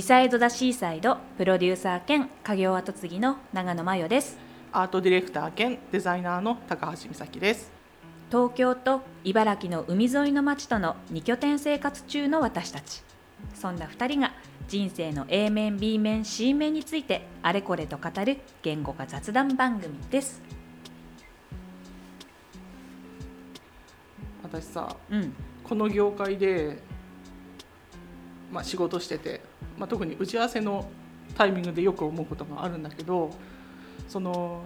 [0.00, 4.38] ビサイド・ザ・シーサイドプロデューサー兼家業跡継ぎの長野真代です。
[4.72, 7.70] アートディレクター兼デザイナーの高橋美咲です。
[8.30, 13.02] 東京と茨城の海沿いの町との2拠点生活中の私たち。
[13.52, 14.32] そんな2人が
[14.68, 20.40] 人生の A 面 B 面 C 面についてあれこれと語る言語化雑談番組です。
[24.42, 25.34] 私さうん。
[25.62, 26.78] この業界で、
[28.52, 29.40] まあ、仕事してて、
[29.78, 30.88] まあ、特に打ち合わせの
[31.36, 33.30] タイミングでよく思うことがあるんだけど
[34.08, 34.64] その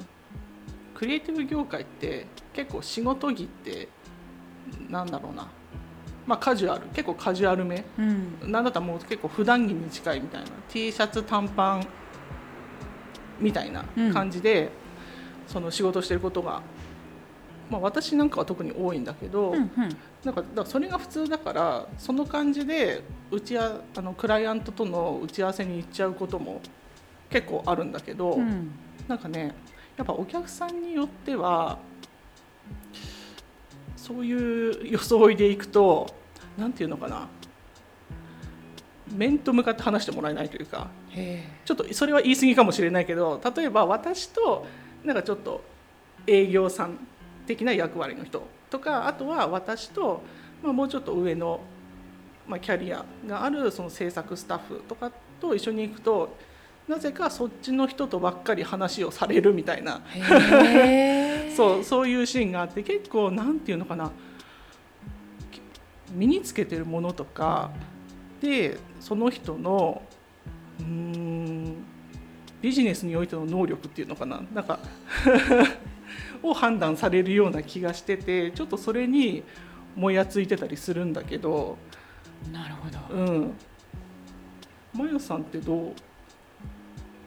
[0.95, 3.89] クリエイティブ業界って結構仕事着って
[4.89, 5.51] なんだろうな、
[6.27, 7.85] まあ、カジュアル結構カジュアルめ。
[7.99, 8.51] うん。
[8.51, 10.51] なんだったらもう結構普段着に近いみたいな。
[10.69, 11.87] T シャツ短パン
[13.41, 14.71] みたいな感じで、
[15.47, 16.63] その仕事してることが、
[17.71, 19.71] まあ、私なんかは特に多いんだけど、うんうん。
[20.25, 23.03] なんかだからそれが普通だからその感じで
[23.35, 26.61] 打ちああのクライアントとの打ち合わせに行っちゃうことも
[27.31, 28.71] 結構あるんだけど、うん。
[29.09, 29.55] なんかね
[29.97, 31.79] やっぱお客さんによっては
[33.97, 36.15] そういう装いでいくと
[36.59, 37.29] なんていうのかな
[39.13, 40.89] 面と向かって話してもらえないというか
[41.65, 44.67] ちょっとそれは言い過ぎかもしれないけど例えば私と
[45.05, 45.63] なんかちょっと
[46.27, 46.99] 営業さん
[47.47, 50.23] 的な役割の人とかあとは私と、
[50.63, 51.61] まあ、もうちょっと上の、
[52.47, 56.37] まあ、キャリアがあるその制作スタッフとかと一緒に行くと
[56.87, 60.03] なぜかそっちの人とばっかり話をされるみたいな。
[61.57, 64.11] そうそういうシーンがあって結構なんていうのかな。
[66.13, 67.71] 身につけてるものとか
[68.41, 70.03] でその人の
[70.79, 71.75] うーん
[72.61, 74.43] ビジネスにおいての能力っていうのかな。
[74.53, 74.79] なんか
[76.43, 79.43] を判断されるような気がしててちょっとそれに
[79.97, 81.79] もやついてたりするんだけど
[82.53, 83.15] なるほど。
[83.15, 83.55] うん。
[84.93, 85.95] マヨさんってどうで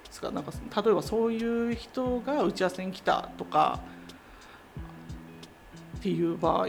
[0.09, 0.31] すか？
[0.31, 0.51] なんか
[0.83, 3.81] 例えばそういう人が打ち合わせに来たとか
[5.97, 6.67] っていう場合。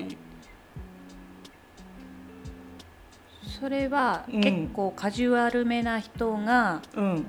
[3.61, 7.27] それはうん結構カジュアルめな人がうん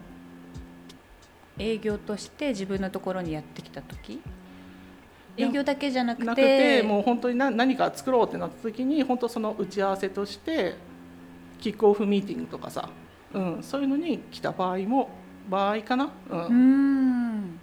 [1.58, 4.22] 営業として自分のところにやってきた時？
[5.38, 6.26] 営業だけじゃなくて。
[6.26, 10.76] なくてもう本当に何何か作ろうってなった時に本当その打ち合わせとして
[11.60, 12.90] キックオフミーティングとかさ、
[13.34, 15.10] うん、そういうのに来た場合も
[15.50, 17.60] 場合かな、うん。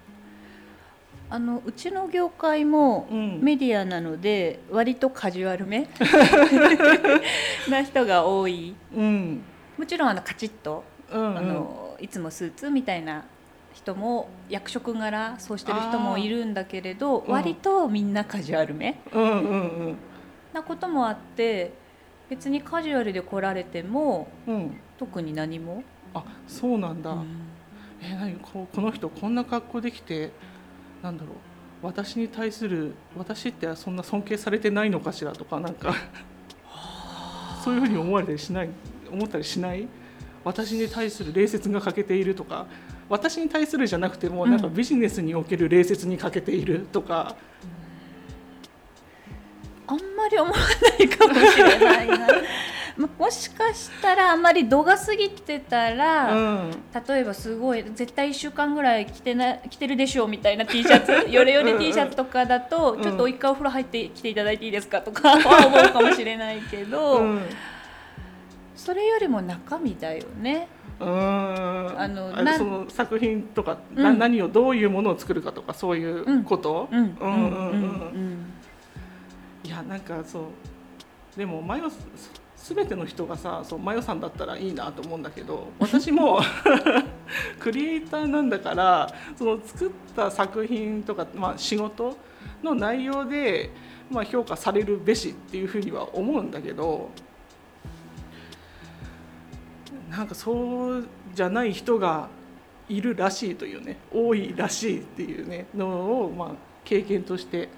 [1.28, 3.40] あのうちの業界もうん。
[3.40, 5.88] メディアなので割とカジュアルめ
[7.68, 8.74] な人が多い。
[8.94, 9.42] うん。
[9.78, 11.38] もちろんあのカチッと、うんうん。
[11.38, 13.24] あのいつもスーツみたいな
[13.72, 17.32] 人も役職柄そうしてる人もいるんだけれど、うん。
[17.32, 19.34] 割とみんなカジュアルめうんうんう
[19.90, 19.96] ん。
[20.52, 21.85] なこともあって
[22.28, 24.80] 別にカジュアルで来られてもうん。
[24.98, 27.26] 特に何も、あそうなんだ、うん。
[28.02, 30.30] え何ここの人こんな格好できて
[31.02, 31.34] なんだろう。
[31.82, 35.94] 私に対する私ってそんな尊敬されてないのかしらとかなんか。
[37.62, 38.70] そういうふうに思われたりしない？
[39.10, 39.86] 思ったりしない？
[40.44, 42.66] 私に対する礼節が欠けているとか。
[43.08, 44.60] 私に対するじゃなくてもうんなん。
[44.60, 47.36] かビジネスにおける礼節に欠けているとか、あん
[50.26, 50.56] まり思わ
[50.98, 52.26] ないかもしれないな。
[52.96, 56.70] ま もしかしたらあんまり度が過ぎてたうら、ん、
[57.06, 63.02] 例えばすごい絶対1週間ぐらい着てな着てるでしょうみたいな T シャツ ヨレヨレ T シャツとかだと、うん。
[63.02, 67.42] ちょっと一回お風呂入ってきていただいていいですかとかは思うかもしれないけど、うん。
[68.74, 70.68] それよりも中身だよね。
[70.98, 71.08] うん。
[71.08, 74.02] あのその作品とか、うん。
[74.02, 77.32] な何をどういうものを作るかとかそういうこと、うんうんうんう
[78.16, 78.55] ん
[79.76, 81.98] やなんかそうでもマヨす
[82.74, 86.40] 全ての人がさそうマヨさんだったらいいなと思うんだけど 私も
[87.60, 92.16] クリエイターなんだからその作った作品とか、まあ、仕事
[92.62, 93.70] の内容で、
[94.10, 97.10] まあ、評価されるべしっていうふうには思うんだけど
[100.10, 102.28] なんかそうじゃない人が
[102.88, 106.48] いるらしいというね多いらしいっていうねのを、まあ、
[106.84, 107.68] 経験として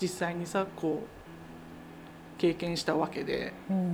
[0.00, 1.18] 実際にさこう
[2.38, 3.76] 経験したわけで、うん。
[3.76, 3.92] うん。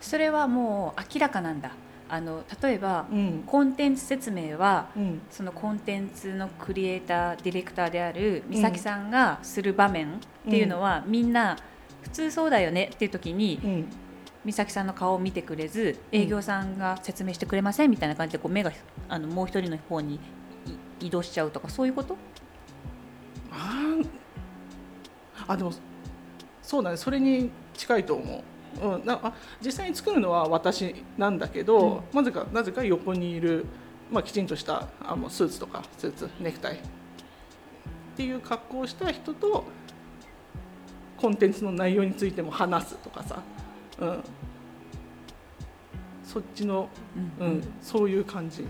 [0.00, 1.72] それはもう明らかなんだ。
[2.08, 3.42] あの例えばうん。
[3.46, 5.22] コンテンツ説明はうん。
[5.30, 11.56] そのコンテンツのクリエイターディレクターである美咲さんがする場面っていうのは、みんな
[12.02, 13.86] 普通そうだよねっていう時にうん。
[14.44, 18.70] 美咲さんの顔を見てくれず営業さんが説明してくれませんみたいな感じでこう目が
[19.08, 20.16] あのもう一人の方に
[21.00, 22.18] い移動しちゃうとかそういうこと？
[25.48, 25.72] あでも
[26.64, 26.96] そうだね。
[26.96, 28.42] それに近いと思
[28.82, 28.86] う。
[28.96, 29.32] うん、なあ
[29.64, 33.66] 実際に作るのは私なんだけど、なぜかなぜか横にいる、
[34.10, 36.76] まあ、きちんとしたあのスーツとかスーツネクタイ。
[36.76, 36.78] っ
[38.16, 39.64] ていう格好をした人と
[41.16, 43.42] コンテンツの内容についても話すとかさ、
[44.00, 44.24] うん、
[46.24, 46.88] そっちの、
[47.40, 47.52] ううん。
[47.58, 48.66] んそういう感じ。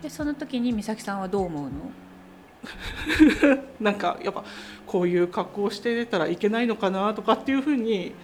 [0.00, 1.70] でその時に美咲さんはどう思うの？
[3.80, 4.44] なんかやっぱ
[4.86, 8.14] こういう格好をして出たらいけないのかなとかっていうふうに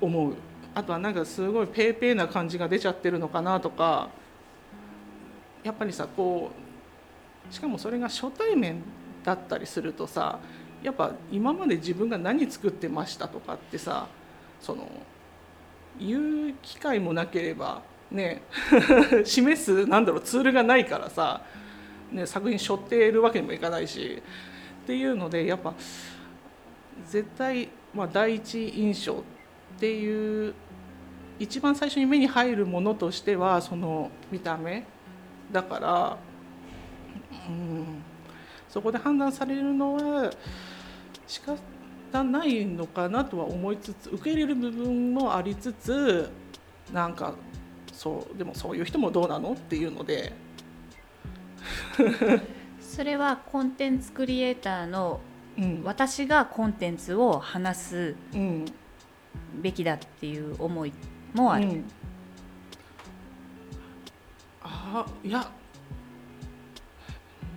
[0.00, 0.34] 思う。
[0.74, 4.08] あとはなんかすごいペーペーな感じが出ちゃってるのかなとか。
[5.62, 6.50] やっぱりさこ
[7.50, 8.82] うしかもそれが初対面
[9.24, 10.38] だったりするとさ
[10.82, 14.06] やっぱ今まで自分が何作ってましたとかってさ
[14.60, 14.88] その
[16.00, 18.42] 言う機会もなければね
[19.24, 21.42] 示すなんだろうツールがないからさ
[22.12, 24.22] ね、作品背負っているわけにもいかないし
[24.82, 25.74] っていうのでやっぱ
[27.06, 29.16] 絶対、まあ、第一印象っ
[29.78, 30.54] ていう
[31.38, 34.84] 一番最初に目に入るものとしてはその見た目
[35.52, 36.16] だから、
[37.48, 38.02] うん、
[38.68, 40.30] そこで判断されるのは
[41.26, 46.30] 仕方ないのかなとは思いつつ受け入れる部分もありつつ
[46.92, 47.34] なんか
[47.92, 50.47] そうでもそういう人もどうなのっていうので。
[52.80, 55.20] それはコンテンツクリエイターの
[55.58, 55.82] うん。
[55.84, 58.64] 私がコンテンツを話すうん。
[59.60, 60.92] べきだっていう思い
[61.34, 61.84] もある、うん。
[64.62, 65.50] あいや。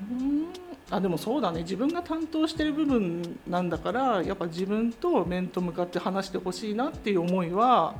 [0.09, 0.47] うん。
[0.89, 1.61] あでもそうだね。
[1.61, 7.95] 自分が担当してる部分なんだからやっぱ自分と面と向かって話してほしいなっていう思いは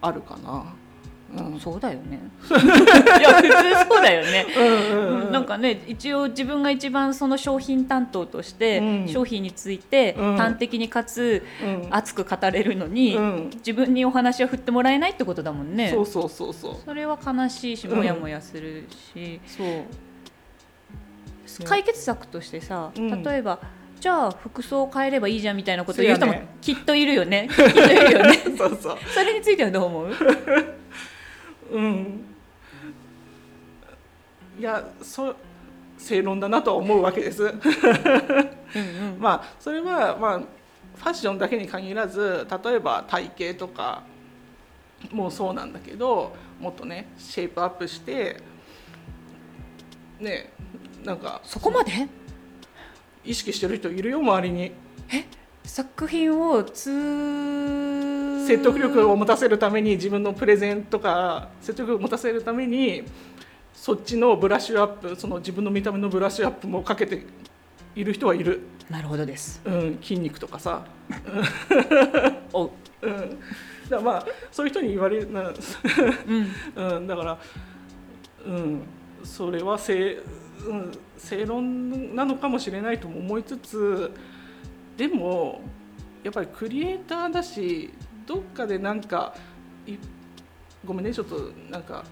[0.00, 0.74] あるかな。
[1.36, 1.60] うん。
[1.60, 2.20] そうだよね。
[2.48, 4.46] いや普通そうだよね。
[4.56, 9.08] うんうんなんかね一応自分が一番その商品担当として、うん。
[9.08, 10.36] 商品についてうん。
[10.36, 11.86] 端的にかつうん。
[11.90, 13.50] 熱く語れるのに、うん。
[13.54, 15.90] 自分にお話を振ってもらえないってことだもんね。
[15.90, 16.76] そうそうそうそう。
[16.84, 17.96] それは悲しいしうん。
[17.96, 18.84] モヤモヤする
[19.14, 19.66] し、そう。
[21.64, 23.22] 解決策としてさ、うん。
[23.22, 23.58] 例えば
[24.00, 27.48] じゃあ服装を変えればいいじゃんみたいなこと言う人もきっといるよね。
[27.54, 28.38] きっといるよね。
[28.58, 28.98] そうそう。
[29.14, 30.14] それについてはどう思う？
[31.72, 32.24] うん。
[34.58, 35.36] いやそう
[35.98, 37.42] 正論だなとは思うわけです。
[37.44, 37.60] うんうん。
[39.20, 44.02] まあそれはまあファッションだけに限らず例えば体型とか
[45.10, 48.36] もそうなんだけどもっとねシェイプアップして
[50.20, 50.52] ね
[51.02, 52.08] なんかそこまで？
[53.24, 54.72] 意識してる人いるよ周りに。
[55.64, 56.90] 作品をつ
[58.46, 63.04] 説得力を持たせるために自分のプレゼンとか説得力を持たせるために
[63.72, 67.24] そっちのブラッシュアップその自分の見た目のブラッシュアップもかけて
[67.94, 69.60] いる人はいる、なるほどです。
[69.64, 70.86] うん、筋肉とかさ。
[72.52, 72.64] お。
[72.66, 72.70] う
[73.02, 73.36] うん、だか
[73.90, 75.54] らまあそういう人に言われるな、うん。
[76.96, 77.38] うん、だから、
[78.46, 78.82] うん、
[79.24, 80.18] それは正,、
[80.66, 84.10] うん、正論なのかもしれないとも思いつつ
[84.96, 85.62] でも
[86.22, 87.92] やっぱりクリエイターだし
[88.26, 89.34] どっかでなんか
[89.86, 89.96] い
[90.84, 92.04] ごめんねちょっとなんか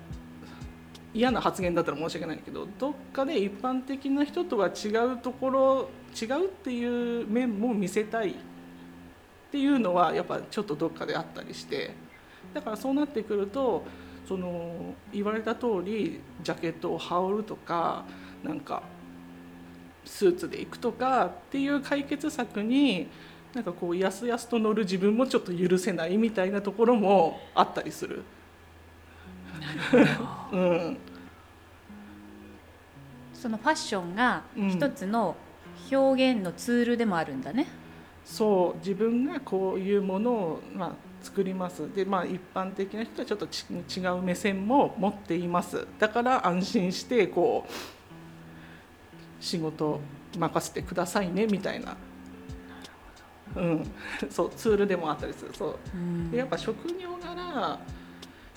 [1.12, 5.90] 嫌な発言だったら申し訳ないけどどっかで一般的な人とは違うところ
[6.20, 8.34] 違うっていう面も見せたいっ
[9.50, 11.94] ていうのはやっぱちょっとどっかであったりして
[12.54, 13.84] だからそうなってくると
[14.26, 18.04] その言われた通りジャケットを羽織るとか
[18.44, 18.84] なんか
[20.04, 23.08] スーツで行くとかっていう解決策に
[23.54, 28.22] なんかこうやすやすと乗る自分もちょっと許せないみたいなところもあったりする。
[30.52, 30.96] うん。
[33.34, 35.34] そのファッションがうん一つの
[35.90, 37.66] 表現のツールでもあるんだね、
[38.24, 38.78] そう。
[38.78, 40.92] 自分がこういうものを、まあ、
[41.22, 41.92] 作ります。
[41.94, 43.64] で、まあ、一般的な人はちょっとち
[43.96, 45.86] 違う目線も持っています。
[45.98, 47.70] だから安心してこう
[49.42, 50.00] 仕事
[50.38, 51.96] 任せてくださいねみたいな、
[53.56, 53.90] うん、
[54.30, 55.50] そうツールでもあったりする。
[55.54, 55.78] そう。
[55.94, 56.30] うん。
[56.30, 57.80] でやっぱ職業柄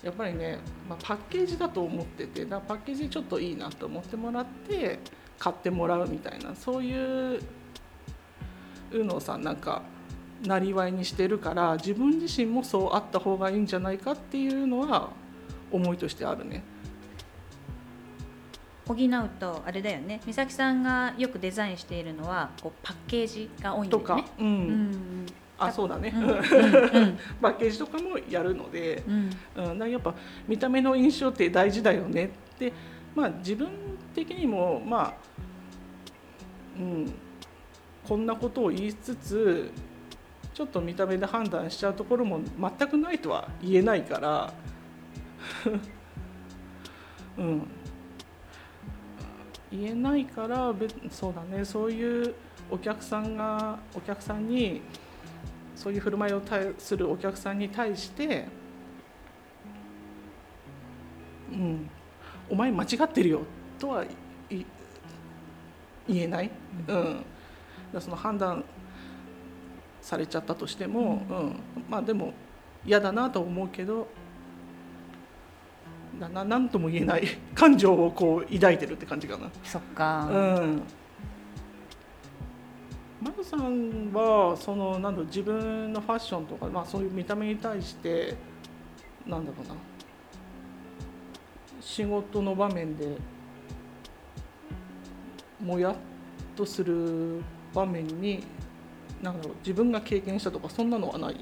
[0.03, 4.99] やっぱりね、まあ、パッケージだと思っててだパッケージちょっといいなと思ってもらって
[5.39, 7.41] 買ってもらうみたいなそういう
[8.91, 9.81] のをさなんか
[10.45, 15.11] なりわいにしてるから自分自身もそうあった方がいいんじゃないかっていうのは
[15.71, 16.63] 思いとしてあるね。
[18.85, 20.19] 補うとあれだよね。
[20.25, 24.91] 美咲さんがよくデザインしているのはこうパッケージが多いんだとかよね、ううん。
[24.91, 25.25] ん。
[25.57, 26.23] あそうだね、うん。
[26.23, 26.29] うん。
[26.29, 26.39] うん。
[27.41, 29.29] パッケージとかもやるので、うん。
[29.79, 30.13] うん、やっぱ
[30.47, 32.73] 見た目の印象って大事だよねって、
[33.15, 33.69] まあ、自分
[34.13, 35.13] 的にもまあ、
[36.77, 37.13] うん、
[38.07, 39.71] こんなことを言いつつ
[40.53, 44.53] ちょっと見た目で判断しちゃうところも全くないとは言えないから。
[47.37, 47.65] うん
[49.73, 51.65] 言えないから別そうだね。
[51.65, 52.35] そういう
[52.69, 54.81] お客さんがお客さんに
[55.75, 58.47] そういう振る舞いを対するお客さんに対して
[61.51, 61.89] うん。
[62.49, 63.41] お前間違ってるよ
[63.79, 64.07] とはい
[66.07, 66.51] 言えない、
[66.87, 67.25] うん、
[67.99, 68.63] その判断
[70.01, 71.55] されちゃったとしても、うん。
[71.89, 72.33] まあでも
[72.85, 74.07] 嫌だなと思うけど
[76.19, 77.23] なななんとも言えない
[77.55, 79.49] 感情をこう抱いてるって感じかな。
[79.63, 80.81] そっか、うん。
[83.21, 88.35] マルさんはそのなんだ自分のファッションとか、まあ、そういう見た目に対して
[89.25, 89.75] なんだろうな。
[91.79, 93.17] 仕事の場面で
[95.61, 95.95] もやっ
[96.55, 97.41] とする
[97.73, 98.43] 場面に
[99.21, 101.37] なんだろう自分が経験したとかそんなのはない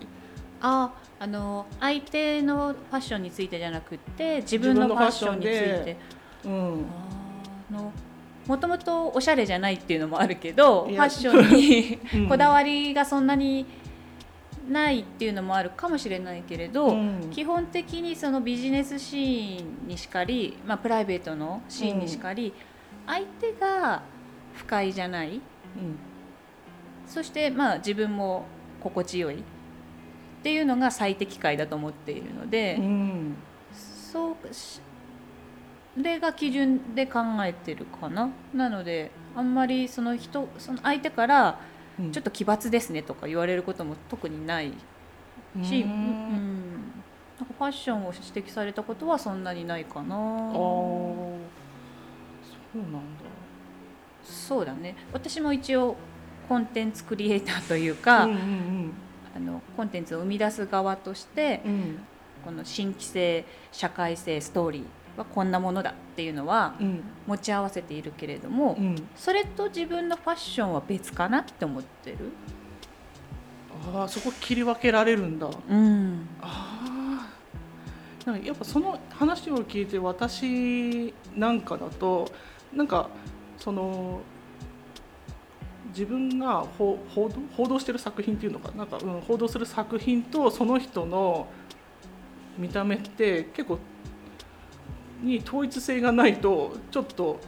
[0.61, 5.97] ああの相手のファッションについてじゃなくて自分のファッションについて。
[6.45, 6.85] うん。
[7.69, 7.91] あの
[8.47, 13.67] もともとおしゃれじゃないっていうのもあるけどファッションにう ん こだわりがそんなに
[14.67, 17.29] ないっていうのもあるかもしれないけれど、うん。
[17.31, 22.53] 基本的にそのビジネスシーンにしかり、まあ、プライベートのシーンにしかり、
[23.05, 24.01] 相手が
[24.53, 25.35] 不快じゃない。
[25.35, 25.41] うん。
[27.07, 28.45] そしてまあ自分も
[28.79, 29.43] 心地よい
[30.41, 33.35] っていうのが最適解だと思っているので、うん
[33.73, 34.35] そう
[36.01, 38.29] れが基準で考えてるかな。
[38.53, 41.59] なのであんまりその人その相手から
[41.99, 42.11] うん。
[42.11, 44.73] ちょっと奇抜ですねとか言われることも特にない
[45.61, 45.91] し、ううん。
[45.91, 46.81] ん
[47.37, 50.15] なんかファッションを指摘されたことはそんなにないかな。
[50.15, 50.21] ああ
[50.51, 51.37] そ
[52.73, 52.99] うなんだ。
[54.23, 54.95] そうだね。
[55.13, 55.95] 私も一応
[56.49, 58.93] コンテンツクリエイターというか、うんうん
[59.35, 61.71] あのコンテンツを生み出す側としてうん。
[61.71, 61.99] うん
[62.43, 64.83] この新規性社会性ストーリー
[65.15, 67.03] はこんなものだっていうのはうん。
[67.27, 68.95] 持ち合わせているけれども、うん。
[69.15, 72.17] それと自分のファッションは別かなって思ってる？
[73.93, 75.51] ああそこ切り分けられるんだ。
[75.69, 76.27] うん。
[76.41, 77.27] あ
[78.25, 82.27] あなんかやっぱその話を聞いて私なんかだと
[82.73, 83.07] なんか
[83.59, 84.21] その
[85.91, 88.85] 自分が報道報道してる作品っていうのかな？
[88.85, 91.47] んか、うん、報道する作品とその人の
[92.57, 93.79] 見た目って結構
[95.21, 97.39] に統一性がないとちょっと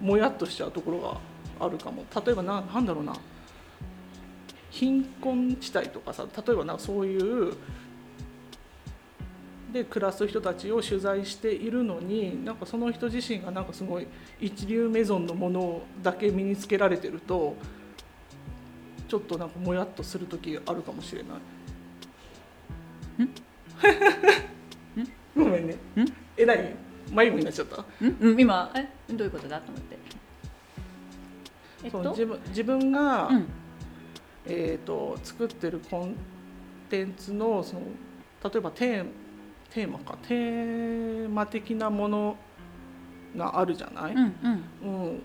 [0.00, 1.20] もやっとしちゃうところが
[1.66, 2.04] あるかも。
[2.24, 3.14] 例えばななんだろうな。
[4.70, 7.54] 貧困地帯とかさ例えばなそういう
[9.70, 14.06] で暮らす人たちを取材しているのになんかその人自身がなんかすごい
[14.40, 17.54] 一流メゾンのものだけ身につけられてると
[19.12, 23.28] ちょっとなんかもやっとする時あるかもしれない。
[25.36, 25.74] ごめんね。
[25.74, 25.78] ん？
[26.34, 26.74] え何？
[27.14, 27.84] 迷子になっちゃった？
[28.00, 28.16] うん？
[28.18, 28.88] うん今え？
[29.12, 29.60] どういうことだ？
[29.60, 29.98] と思って。
[31.84, 32.10] えっと？
[32.12, 33.46] 自分自分が、うん。
[34.46, 36.16] えー、と作ってるコン
[36.88, 37.82] テンツのその
[38.50, 39.06] 例えばテー
[39.74, 40.16] テーマか。
[40.26, 42.38] テーマ的なもの
[43.36, 44.34] があるじゃない、うん
[44.82, 45.04] うん。
[45.04, 45.22] うん。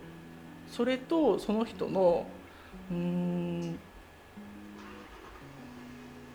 [0.70, 2.27] それとその人の
[2.91, 3.79] うーん。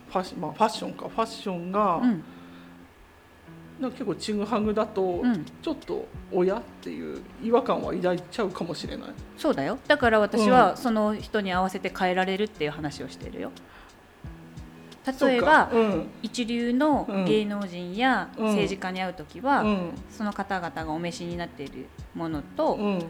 [0.09, 1.09] ファッシ,、まあ、ファッションか。
[1.09, 2.23] ファッションが、うん。
[3.81, 5.45] なんか結構ちぐはぐだと、うん。
[5.45, 9.09] ちょっと親っていう違和感は抱いちゃうかもしれない。
[9.39, 9.79] そうだよ。
[9.89, 13.51] だから私はその人に合わせて変えられるっていう話をしてるよ。
[15.21, 16.07] 例えばそうん。
[16.23, 18.45] 一流の芸能人やうん。
[18.45, 19.93] 政治家に会う時は、うん。
[20.11, 23.03] その方々がお召しになっているものと、うん。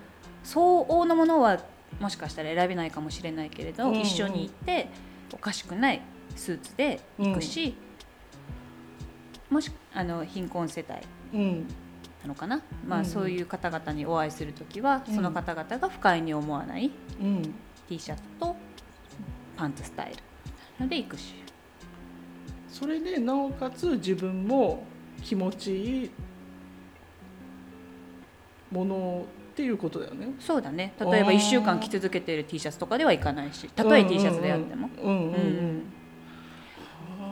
[0.45, 1.61] 相応のものは
[2.01, 3.95] もしかしたら選べないかもしれないけれど、うん。
[3.95, 4.89] うん一緒に行って
[5.33, 6.01] おかしくない
[6.37, 7.75] スーツで行くし、
[9.51, 10.85] もしあの貧困世
[11.33, 11.67] 帯うん
[12.23, 13.05] なのかな、まあうん。
[13.05, 15.15] そういう方々にお会いする時は、うん。
[15.15, 17.55] その方々が不快に思わないうん。
[17.89, 18.57] T シャツと
[19.57, 20.17] パンツスタイル
[20.79, 21.35] なので行くし。
[22.69, 24.85] それでなおかつ自分も
[25.23, 26.11] 気持ちいい
[28.71, 30.29] ものっていうことだよね。
[30.41, 30.95] そうだね。
[30.99, 31.37] 例えばあー。
[31.37, 34.89] 1週間着続けている T シャツとかではいかないしたとえ T シャツであっても。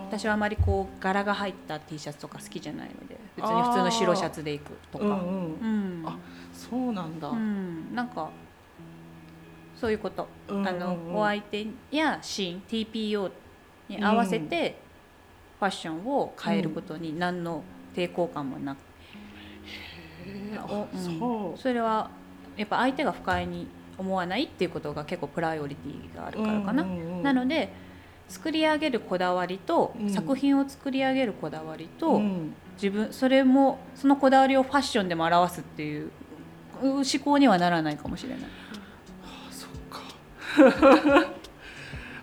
[0.08, 5.18] 私はあまりこう柄が入った T シャツとか好きじゃないので別に普通の白シャツで行くとか、うんうん。
[5.20, 6.02] うん。
[6.04, 6.18] あ
[6.52, 7.28] そうなんだ。
[7.28, 7.94] うん。
[7.94, 8.28] なんか
[9.80, 10.68] そういうこと、うんうんうん。
[10.68, 13.30] あのお相手やシーン TPO
[13.88, 14.78] に合わせて
[15.58, 17.62] ファッションを変えることに何の
[17.94, 18.78] 抵抗感もなく、
[20.92, 21.58] そう。
[21.58, 22.10] それは
[22.56, 23.68] やっぱ相手が不快に
[23.98, 26.84] 思わないっていうことが結構プライオリティがあるからかな。
[26.84, 27.72] なので
[28.28, 30.10] 作り上げるこだわりと、うん。
[30.10, 32.54] 作品を作り上げるこだわりと、うん。
[32.74, 36.10] 自分それもそのこだわりをファッションでも表すっていう
[36.82, 38.38] う思考にはならないかもしれない。
[39.50, 41.32] そっか。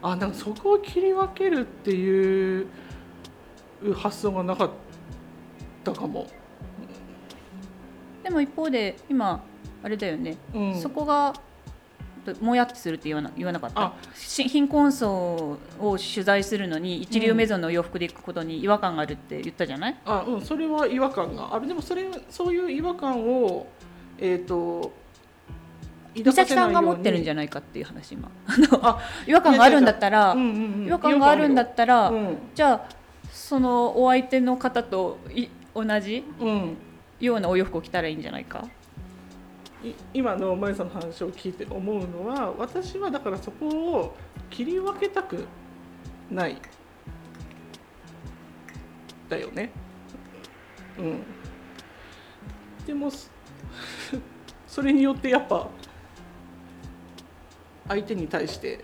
[0.01, 2.67] あなんかそこを切り分けるっていう
[3.95, 4.69] 発想がなかっ
[5.83, 6.27] たかも、
[8.27, 9.41] でも一方で今
[9.81, 11.33] あれだよね、うん、そこが
[12.41, 13.93] もやってするって言わな言わなかった？
[14.13, 21.67] 貧困層を取材するのに一流メゾンの洋服で行くことに違和感があるって言ったじゃない、あうんそれは違和感がある。
[21.67, 23.67] でもそれそういう違和感を
[24.17, 24.91] えっ、と
[26.13, 28.29] 美咲さんが持ってるんじゃゃないかっていう話今。
[29.25, 32.37] 違和感があるんだったら、うんうんうん、違和感があるんだったら、うん。
[32.53, 32.89] じゃあ
[33.31, 36.25] そのお相手の方とい同じ？
[36.41, 36.77] うん
[37.19, 38.67] ようなお洋服を着たらいいんじゃないか？
[39.83, 44.15] い今のまゆさんの話を聞いて思うのは私はだからそこを
[44.49, 45.45] 切り分けたく
[46.31, 46.57] ない。
[49.29, 49.69] だよね。
[50.97, 51.23] うん。
[52.85, 53.29] でもそ
[54.67, 55.67] それによってやっぱ
[57.87, 58.79] 相手に対して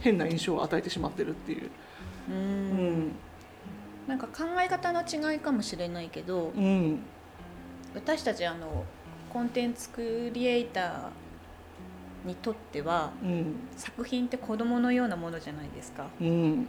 [0.00, 1.70] 変な印象を与えてしまってるっていう。
[2.28, 3.12] ううんん。
[4.06, 7.00] なんか考え方の違いかもしれないけどうん
[7.94, 8.84] 私たちあの
[9.32, 13.54] コンテンツクリエイターにとってはうん。
[13.76, 16.06] 作品って子供のようなものじゃないですか。
[16.20, 16.66] うん。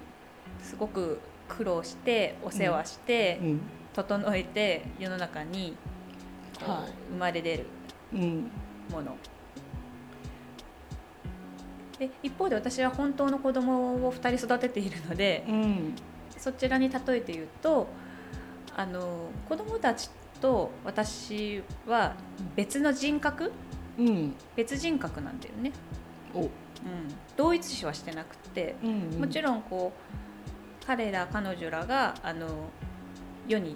[0.62, 3.62] すごく苦労してお世話して、うん。
[3.94, 5.76] 整えて世の中に
[6.60, 6.94] はい。
[7.12, 7.66] 生まれ出る
[8.14, 8.52] うん。
[8.90, 9.18] もの。
[12.00, 15.96] で一方で私は本当の子供を2人育てているのでうん。
[16.38, 17.88] そちらに例えて言うと
[18.76, 20.10] あの子供たち
[20.42, 22.16] と私は
[22.56, 23.52] 別の人格？
[23.98, 24.36] うん。
[24.56, 25.72] 別人格なんだよね、
[26.34, 26.42] お。
[26.42, 26.50] うん、
[27.38, 32.48] 同一視はしてなくてうんもちろんこう彼ら彼女らがあの
[33.48, 33.76] 世に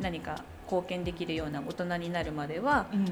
[0.00, 3.06] 何か貢献できるような大人になるまではうん。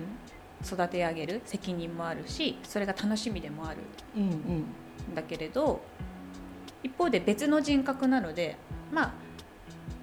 [0.63, 3.79] 育て上げる責任もあるしそれが楽しみでもある
[4.15, 4.31] うんうん。
[5.13, 5.81] んだけれど
[6.83, 8.57] 一方で別の人格なので
[8.93, 9.13] まあ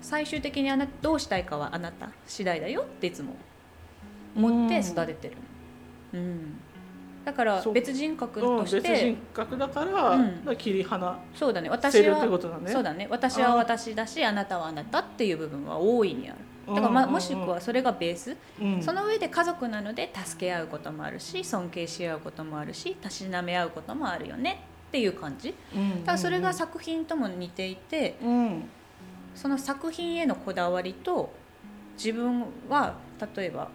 [0.07, 3.35] 最終的にあなどうしたいかはあなた次第だよっていつも
[4.37, 5.35] 思って育ててる、
[6.13, 6.59] うん。
[7.25, 10.19] だから別人格うん、とし別人て格だから,、う
[10.53, 10.55] ん。
[10.57, 11.67] 切り離そうだね。
[11.67, 12.71] せ私はね。
[12.71, 13.07] そうだね。
[13.09, 16.37] 私は私だしあなたはあなたっていう部分は大いにある。
[16.73, 25.53] だから、まあ、もしくはそれがベース、うん、その上で家族なので助け合うこともあるし尊敬し合うこともあるしたしなめ合うこともあるよねっていう感じ。
[25.75, 28.69] うん、ただそれが作品とも似ていてうん
[29.37, 31.31] その作品へのこだわりと
[31.95, 32.95] 自分は
[33.35, 33.69] 例えば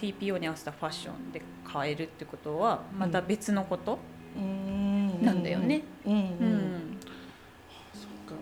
[0.00, 3.98] TPO に合わせたファッションで変えるってことはまた別のこと、
[4.36, 5.24] うん。
[5.24, 5.82] なんだよね。
[6.04, 6.12] うん。
[6.12, 6.98] うん、うん。
[7.92, 8.34] そっか。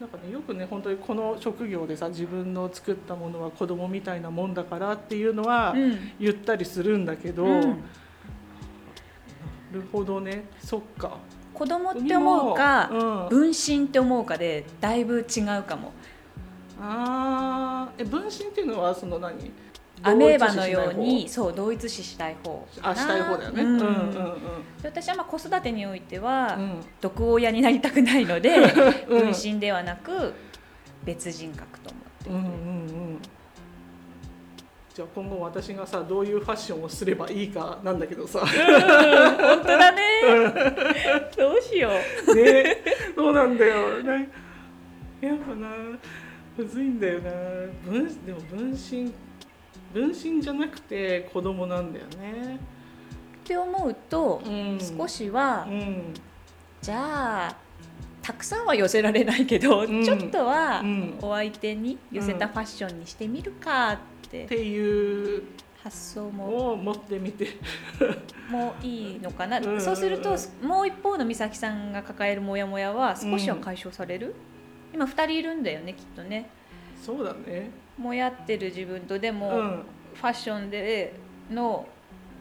[0.00, 6.12] なんかねよくね本当にこの職業でさ自分の作ったものは子供みたいなもんだからっていうのはうん。
[6.18, 7.60] 言ったりするんだけど、うん。
[7.62, 7.76] な
[9.72, 10.44] るほどね。
[10.64, 11.18] そっか。
[11.60, 15.92] 子供って思うか、うん、分身って思うかでだいぶ違うかも。
[16.80, 19.52] ああえ分身っていうのはその何？
[20.02, 23.62] アメーバのようにそう同一視したい方方あしたい方だよね。
[23.62, 24.12] ううんんうんうん。
[24.80, 26.80] で私はまあ子育てにおいては、うん。
[27.02, 28.56] 毒親になりたくないので、
[29.06, 29.20] うん。
[29.20, 30.32] 分身ではなく
[31.04, 32.30] 別人格と思って。
[32.30, 32.46] うんうんう
[33.16, 33.18] ん
[34.94, 38.40] じゃあ今後私がさどういうファッションをすればいいかなんだけどさ。
[38.40, 40.00] 本当だね。
[41.36, 41.90] どうしよ
[42.26, 42.34] う。
[42.34, 42.76] ね
[43.14, 44.02] そうなんだよ。
[44.02, 45.68] なやっぱな
[46.56, 47.30] むずいんだよな。
[47.84, 49.12] 分でも分身
[49.92, 52.58] 分身じゃなくて子供なんだよね、っ
[53.44, 56.14] て思うと、うん、少しは、うん。
[56.80, 57.56] じゃあ
[58.22, 60.04] たくさんは寄せられないけど、うん。
[60.04, 61.18] ちょっとはうん。
[61.20, 65.42] お相手に寄せたファッションにしてみるかってっていう
[65.82, 66.76] 発想も。
[66.76, 67.48] 持ってみて。
[68.50, 69.80] もういいのかな、うんうんうん。
[69.80, 74.34] そうするともう一方の美咲さんが抱えるモヤモヤは少しは解消される、
[74.92, 76.50] 今2人いるんだよねきっとね。
[77.00, 77.70] そうだね。
[77.96, 79.82] もやってる自分とでも、うん。
[80.14, 81.14] ファッションで
[81.50, 81.86] の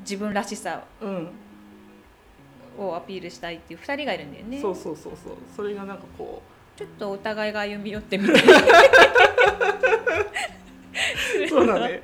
[0.02, 1.30] 自分らしさうん。
[2.78, 4.60] をアピールしたいっていう2人がいるんだよね。
[4.60, 5.34] そうそうそうそう。
[5.56, 6.42] それがなんかこ
[6.76, 8.36] ちょっとお互いが歩み寄ってみたい。
[8.36, 8.46] う
[11.50, 12.02] そうだね。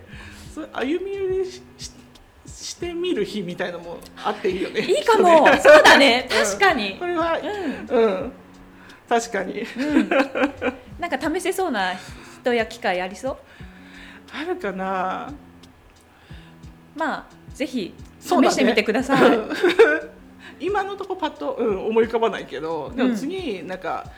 [0.53, 1.91] それ歩み寄りしし
[2.47, 4.81] してみる日みたいのもあっていいよね。
[4.81, 5.47] いいかも。
[5.57, 6.27] そうだね。
[6.29, 6.97] 確かに。
[6.97, 7.37] これは
[7.89, 7.97] うん。
[7.97, 8.31] うん。
[9.07, 9.61] 確かに。
[9.61, 10.09] うん。
[10.99, 11.93] なんか試せそうな
[12.41, 13.37] 人や機会ありそう？
[14.33, 15.31] あるかな。
[16.95, 19.49] まあぜひ試してみてください、うん。
[20.59, 24.09] 今のとこパッと、うん、思い浮かばないけどでも次、なんか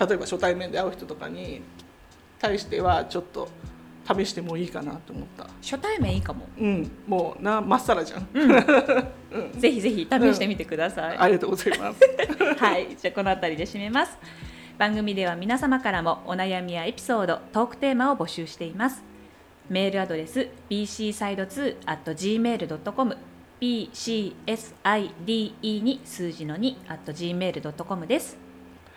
[0.00, 1.62] 例えば初対面で会う人とかに
[2.38, 3.48] 対してはちょっと
[4.06, 5.46] 試してもいいかなと思った。
[5.62, 6.48] 初対面いいかも。
[6.58, 8.26] うんもうなまっさらじゃん、
[9.58, 12.00] ぜひぜひ試してみてください、ありがとうございます。
[12.58, 14.18] はい、じゃあこの辺りで締めます。
[14.78, 19.04] 番組では皆様からもお悩みやエピソード、トークテーマを募集しています。
[19.68, 23.16] メールアドレス bcside2.gmail.com
[23.60, 28.36] bcside に数字の 2.gmail.com です。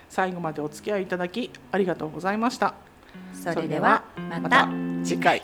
[0.09, 2.73] 最後までお付き合いいただきありがとうございました。
[3.33, 4.03] それでは
[4.41, 5.39] また次回。